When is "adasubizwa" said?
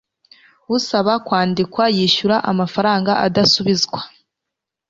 3.25-3.99